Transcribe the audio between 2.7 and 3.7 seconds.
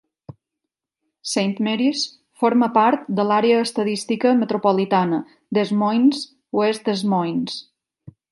part de l'àrea